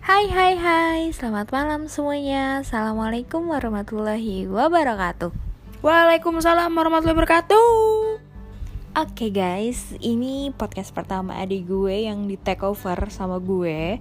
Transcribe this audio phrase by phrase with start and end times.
[0.00, 2.64] Hai hai hai, selamat malam semuanya.
[2.64, 5.28] Assalamualaikum warahmatullahi wabarakatuh.
[5.84, 7.68] Waalaikumsalam warahmatullahi wabarakatuh.
[8.96, 14.00] Oke guys, ini podcast pertama adik gue yang di take over sama gue.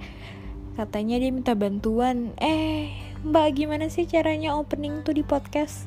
[0.79, 2.31] Katanya dia minta bantuan.
[2.39, 2.95] Eh,
[3.27, 5.83] mbak gimana sih caranya opening tuh di podcast?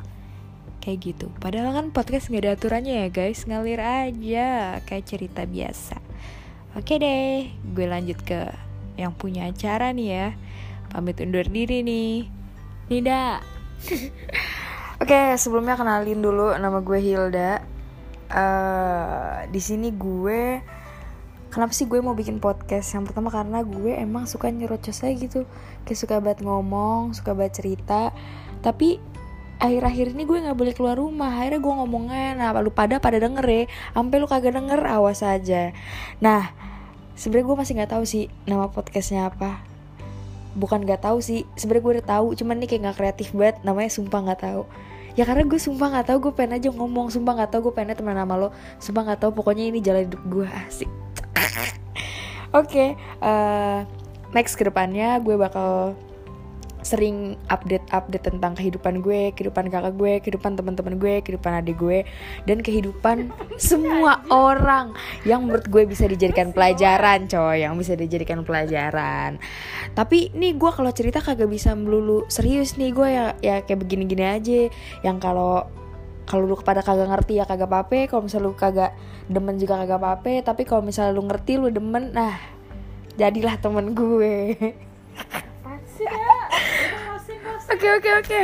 [0.84, 3.48] Kayak gitu, padahal kan podcast gak ada aturannya ya guys.
[3.48, 5.96] Ngalir aja, kayak cerita biasa.
[6.76, 10.28] Oke deh, gue lanjut ke yang punya acara nih ya.
[10.92, 12.28] Pamit undur diri nih.
[12.92, 13.40] Nida.
[15.02, 17.64] Oke, sebelumnya kenalin dulu nama gue Hilda.
[18.32, 20.62] Eh, di sini gue
[21.52, 22.96] Kenapa sih gue mau bikin podcast?
[22.96, 25.44] Yang pertama karena gue emang suka nyerocos aja gitu.
[25.84, 28.08] Kayak suka banget ngomong, suka banget cerita.
[28.64, 28.96] Tapi
[29.60, 31.28] akhir-akhir ini gue nggak boleh keluar rumah.
[31.44, 33.62] Akhirnya gue ngomongnya, nah lu pada pada denger ya.
[33.92, 35.76] Sampai lu kagak denger, awas aja.
[36.24, 36.56] Nah,
[37.18, 39.62] sebenarnya gue masih nggak tahu sih nama podcastnya apa.
[40.52, 43.90] Bukan nggak tahu sih sebenarnya gue udah tahu cuman nih kayak nggak kreatif banget namanya
[43.92, 44.62] sumpah nggak tahu.
[45.12, 47.96] Ya karena gue sumpah nggak tahu gue pengen aja ngomong sumpah nggak tahu gue pengen
[47.96, 48.48] teman sama lo.
[48.80, 50.90] Sumpah nggak tahu pokoknya ini jalan hidup gue asik.
[52.60, 53.78] Oke eh,
[54.32, 55.96] next ke depannya gue bakal
[56.82, 62.02] sering update-update tentang kehidupan gue, kehidupan kakak gue, kehidupan teman-teman gue, kehidupan adik gue,
[62.44, 69.38] dan kehidupan semua orang yang menurut gue bisa dijadikan pelajaran, coy, yang bisa dijadikan pelajaran.
[69.94, 74.24] Tapi nih gue kalau cerita kagak bisa melulu serius nih gue ya ya kayak begini-gini
[74.26, 74.60] aja,
[75.06, 75.66] yang kalau
[76.26, 78.92] kalau lu kepada kagak ngerti ya kagak apa-apa, kalau misalnya lu kagak
[79.26, 82.38] demen juga kagak apa-apa, tapi kalau misalnya lu ngerti lu demen, nah
[83.18, 84.34] jadilah temen gue.
[87.82, 88.42] Oke oke oke.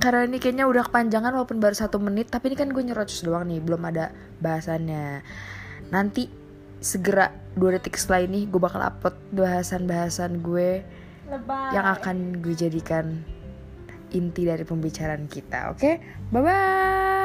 [0.00, 3.44] Karena ini kayaknya udah kepanjangan walaupun baru satu menit, tapi ini kan gue nyerocos doang
[3.44, 5.20] nih, belum ada bahasannya.
[5.92, 6.32] Nanti
[6.80, 10.88] segera dua detik setelah ini gue bakal upload bahasan-bahasan gue
[11.76, 13.28] yang akan gue jadikan
[14.16, 15.68] inti dari pembicaraan kita.
[15.68, 16.00] Oke,
[16.32, 17.17] bye bye.